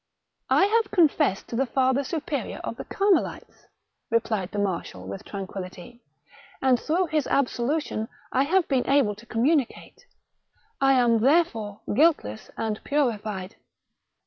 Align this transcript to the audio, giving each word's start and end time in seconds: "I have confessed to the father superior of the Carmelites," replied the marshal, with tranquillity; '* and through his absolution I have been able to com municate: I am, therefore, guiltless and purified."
"I 0.49 0.65
have 0.65 0.89
confessed 0.89 1.47
to 1.49 1.55
the 1.55 1.67
father 1.67 2.03
superior 2.03 2.59
of 2.63 2.75
the 2.77 2.85
Carmelites," 2.85 3.67
replied 4.09 4.49
the 4.49 4.57
marshal, 4.57 5.07
with 5.07 5.23
tranquillity; 5.23 6.01
'* 6.31 6.59
and 6.59 6.79
through 6.79 7.05
his 7.05 7.27
absolution 7.27 8.07
I 8.31 8.45
have 8.45 8.67
been 8.67 8.89
able 8.89 9.13
to 9.13 9.27
com 9.27 9.43
municate: 9.43 9.99
I 10.81 10.93
am, 10.93 11.19
therefore, 11.19 11.81
guiltless 11.93 12.49
and 12.57 12.83
purified." 12.83 13.57